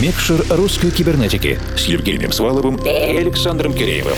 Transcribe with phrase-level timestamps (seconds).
[0.00, 4.16] Микшер русской кибернетики с Евгением Сваловым и Александром Киреевым.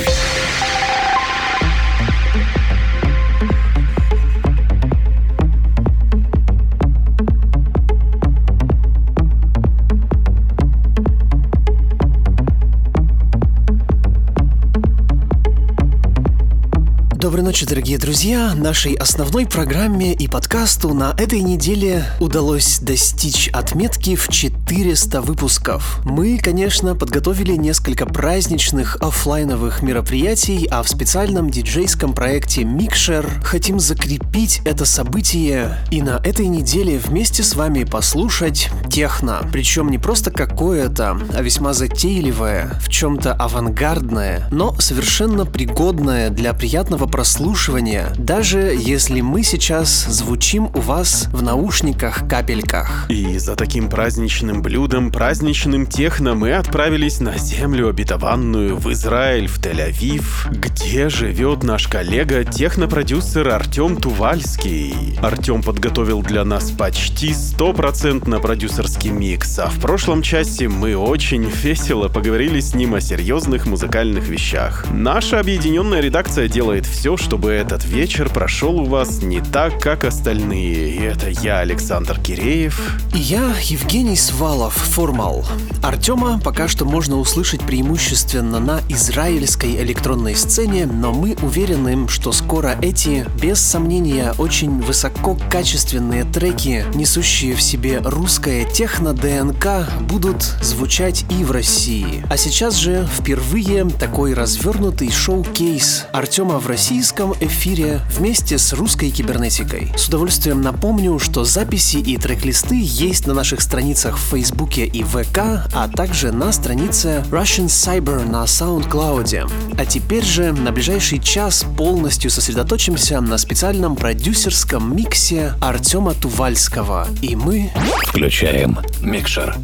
[17.27, 18.55] Доброй ночи, дорогие друзья!
[18.55, 24.29] Нашей основной программе и подкасту на этой неделе удалось достичь отметки в
[24.77, 26.01] 400 выпусков.
[26.05, 34.61] Мы, конечно, подготовили несколько праздничных офлайновых мероприятий, а в специальном диджейском проекте Mixer хотим закрепить
[34.67, 39.49] это событие и на этой неделе вместе с вами послушать техно.
[39.51, 47.07] Причем не просто какое-то, а весьма затейливое, в чем-то авангардное, но совершенно пригодное для приятного
[47.07, 53.07] прослушивания, даже если мы сейчас звучим у вас в наушниках-капельках.
[53.09, 59.61] И за таким праздничным блюдом, праздничным техно мы отправились на землю обетованную в Израиль, в
[59.61, 65.19] Тель-Авив, где живет наш коллега, технопродюсер Артем Тувальский.
[65.23, 72.09] Артем подготовил для нас почти стопроцентно продюсерский микс, а в прошлом части мы очень весело
[72.09, 74.85] поговорили с ним о серьезных музыкальных вещах.
[74.93, 80.91] Наша объединенная редакция делает все чтобы этот вечер прошел у вас не так, как остальные.
[80.91, 82.97] И это я, Александр Киреев.
[83.15, 84.17] И я, Евгений
[84.47, 85.45] Свалов, Формал.
[85.83, 92.79] Артема пока что можно услышать преимущественно на израильской электронной сцене, но мы уверены, что скоро
[92.81, 101.51] эти, без сомнения, очень высококачественные треки, несущие в себе русское техно-ДНК, будут звучать и в
[101.51, 102.25] России.
[102.31, 109.93] А сейчас же впервые такой развернутый шоу-кейс Артема в российском эфире вместе с русской кибернетикой.
[109.97, 115.67] С удовольствием напомню, что записи и трек-листы есть на наших страницах в Фейсбуке и ВК,
[115.73, 119.51] а также на странице Russian Cyber на SoundCloud.
[119.79, 127.09] А теперь же на ближайший час полностью сосредоточимся на специальном продюсерском миксе Артема Тувальского.
[127.23, 127.73] И мы...
[128.05, 129.57] Включаем микшер.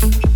[0.00, 0.33] has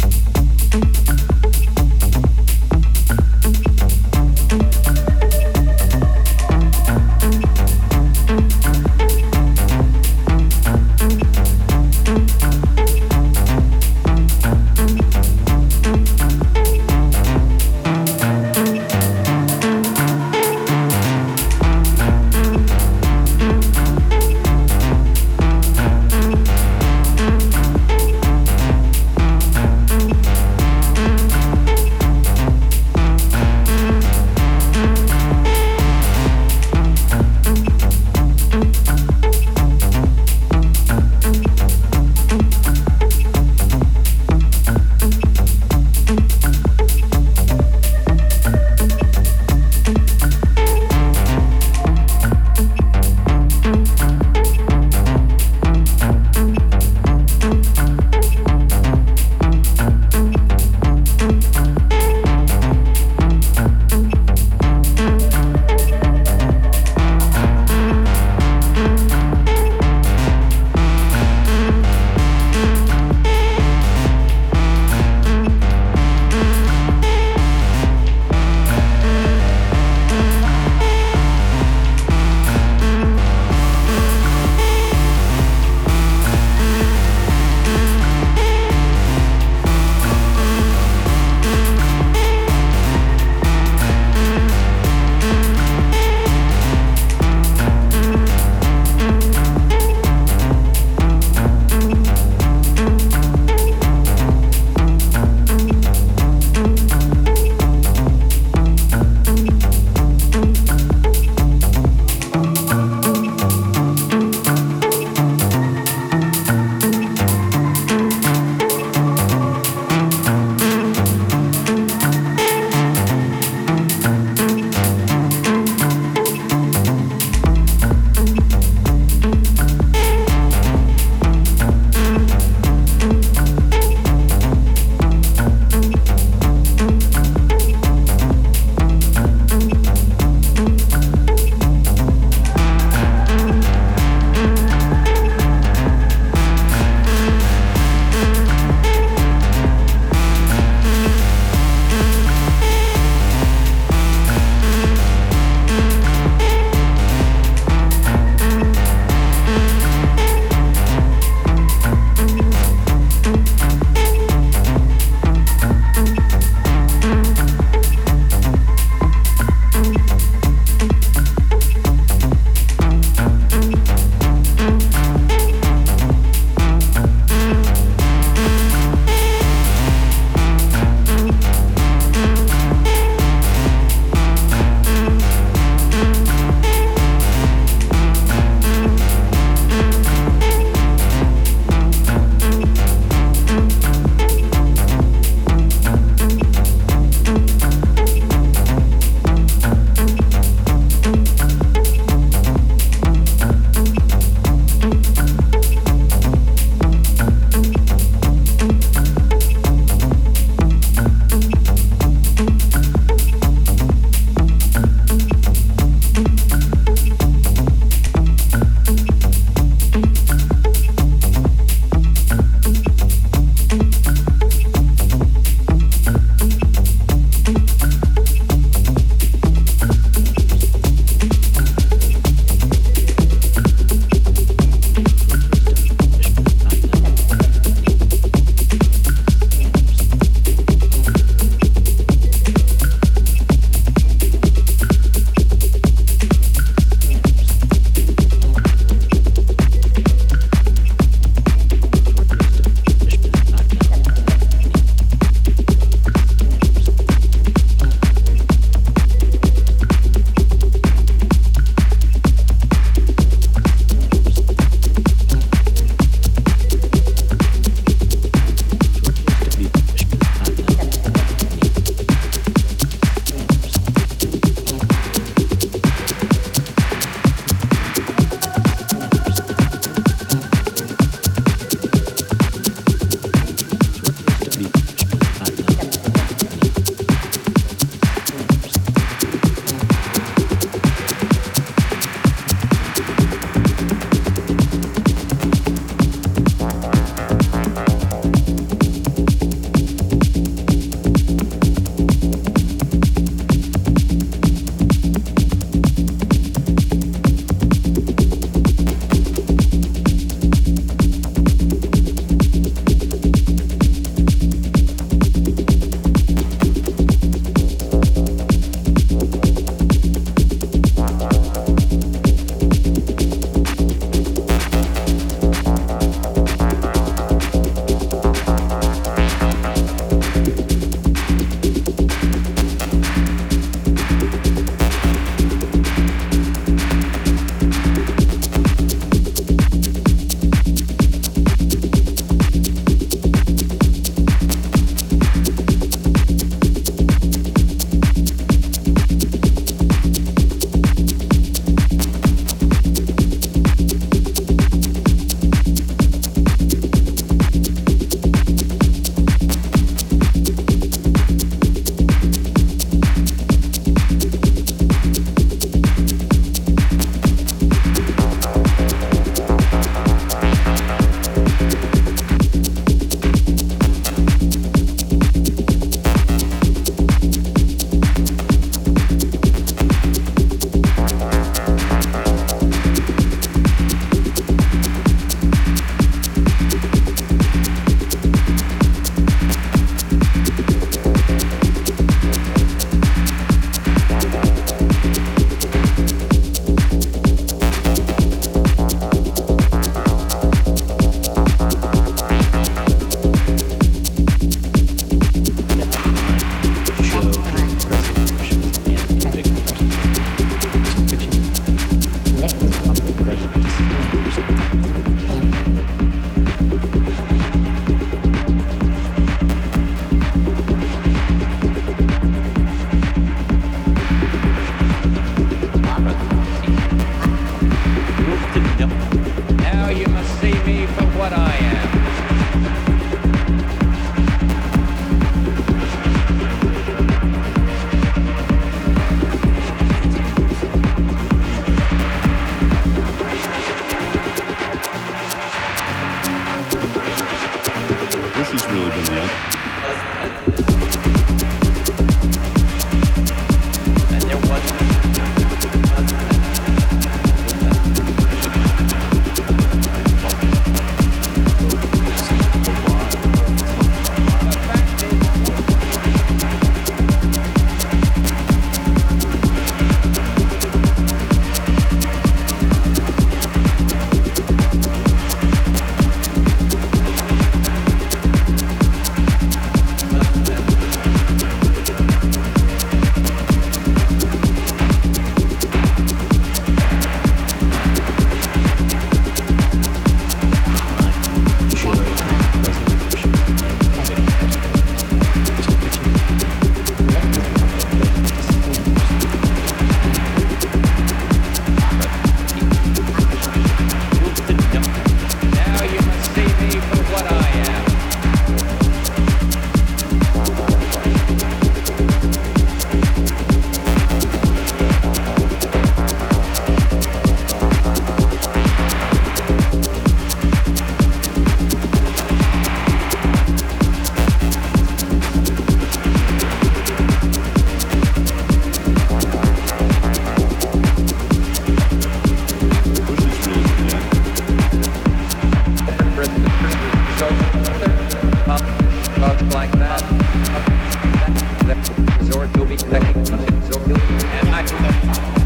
[544.40, 545.38] And I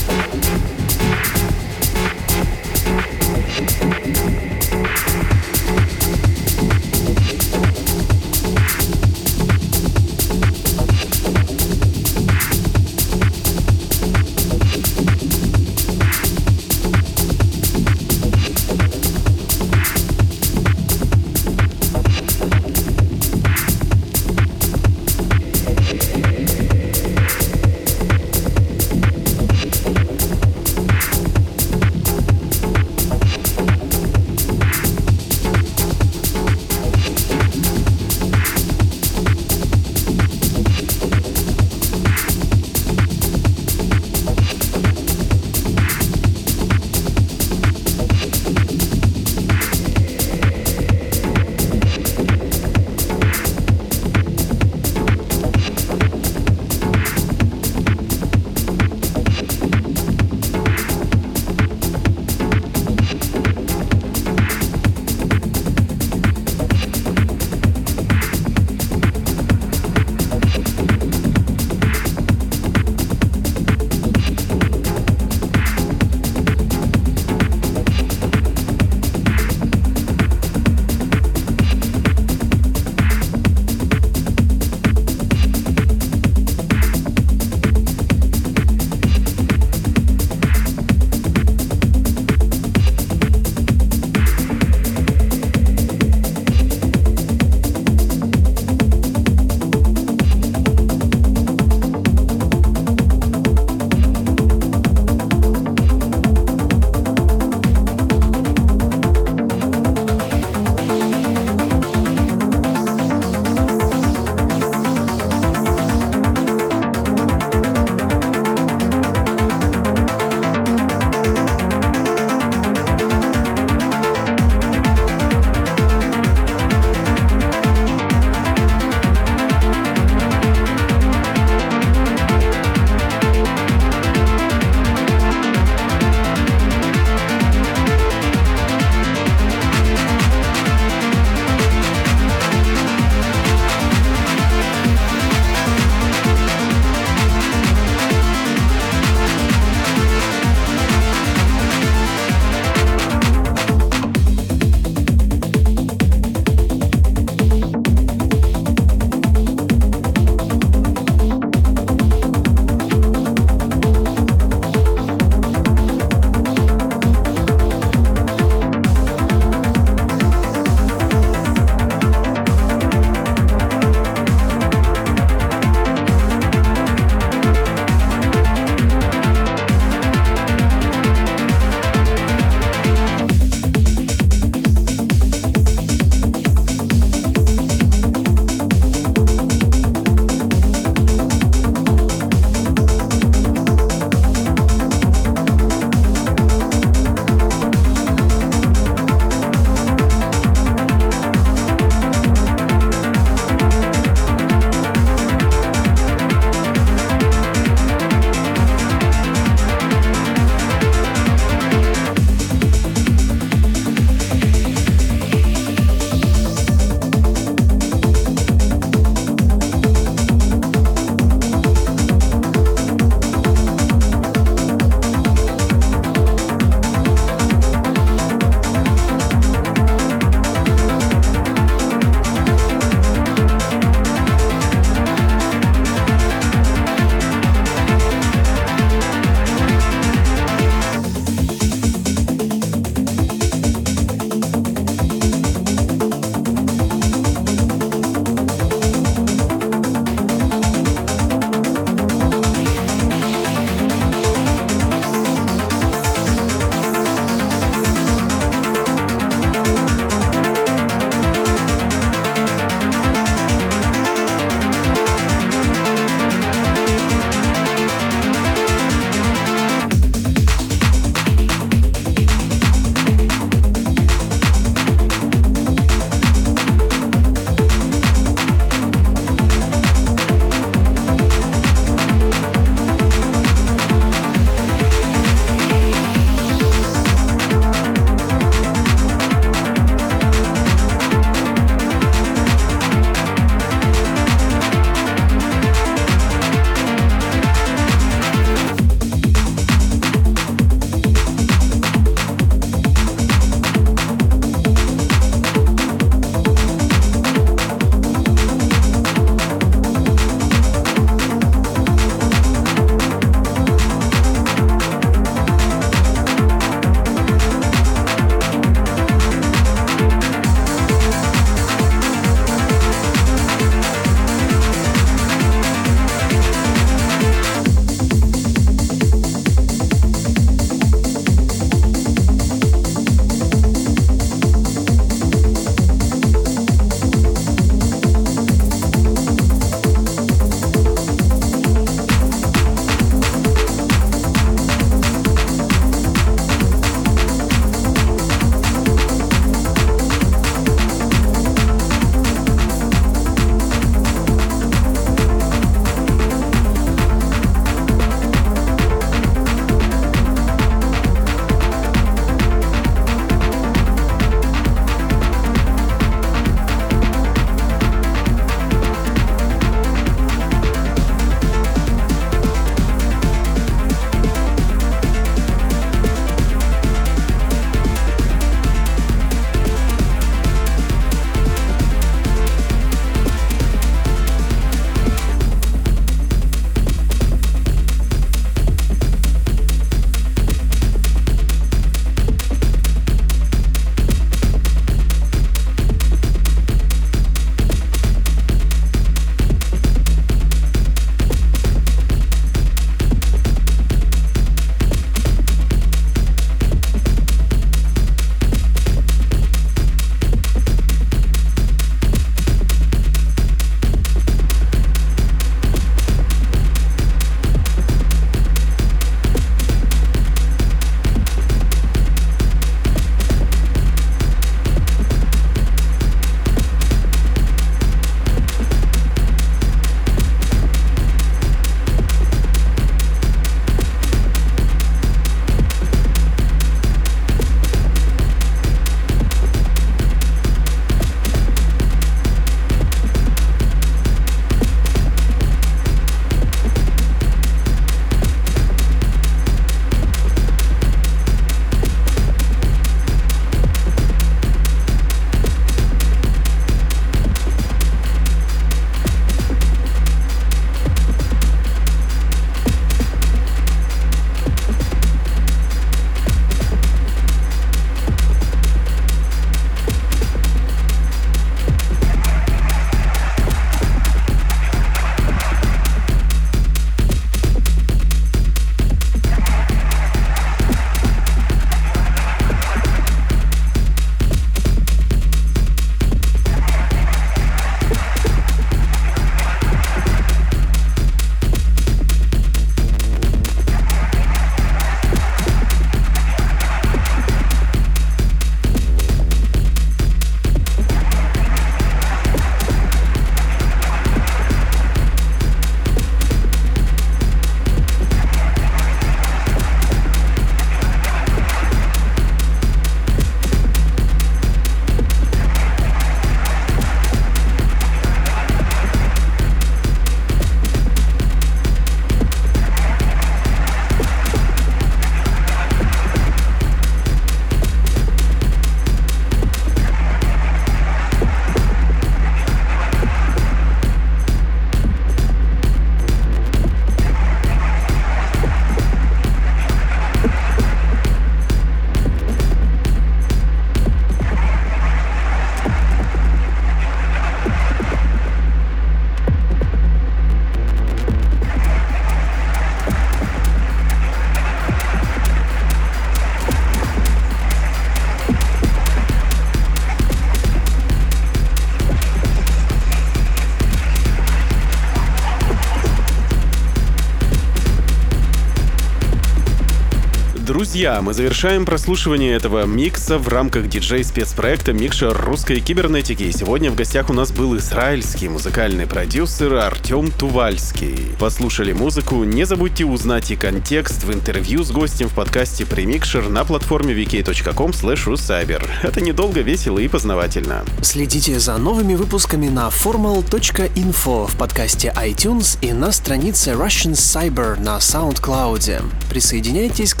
[570.74, 576.24] Друзья, мы завершаем прослушивание этого микса в рамках диджей-спецпроекта «Микшер русской кибернетики».
[576.24, 581.12] И сегодня в гостях у нас был израильский музыкальный продюсер Артем Тувальский.
[581.20, 586.44] Послушали музыку, не забудьте узнать и контекст в интервью с гостем в подкасте «Премикшер» на
[586.44, 588.68] платформе vk.com russcyber.
[588.82, 590.64] Это недолго, весело и познавательно.
[590.82, 597.76] Следите за новыми выпусками на formal.info в подкасте iTunes и на странице Russian Cyber на
[597.76, 598.82] SoundCloud.
[599.08, 600.00] Присоединяйтесь к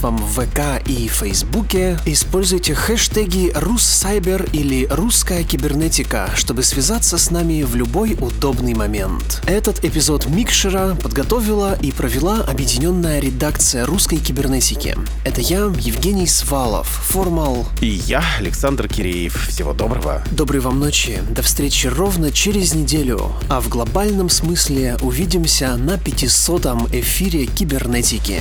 [0.00, 1.98] сообществам в ВК и Фейсбуке.
[2.06, 9.42] Используйте хэштеги «Руссайбер» или «Русская кибернетика», чтобы связаться с нами в любой удобный момент.
[9.46, 14.96] Этот эпизод Микшера подготовила и провела объединенная редакция русской кибернетики.
[15.24, 17.66] Это я, Евгений Свалов, Формал.
[17.80, 19.48] И я, Александр Киреев.
[19.48, 20.22] Всего доброго.
[20.30, 21.18] Доброй вам ночи.
[21.30, 23.32] До встречи ровно через неделю.
[23.48, 28.40] А в глобальном смысле увидимся на 500-м эфире кибернетики.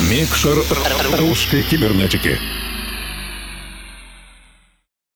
[0.00, 0.64] Микшер
[1.18, 2.38] русской кибернетики.